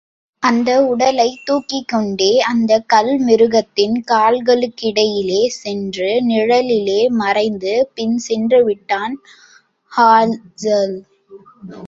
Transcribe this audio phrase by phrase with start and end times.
[0.43, 9.15] அந்த உடலைத் தூக்கிக்கொண்டே, அந்தக் கல் மிருகத்தின் கால்களுக்கிடையிலே சென்று நிழலிலே மறைந்து பின் சென்றுவிட்டான்
[9.91, 10.97] ஹாஸாள்!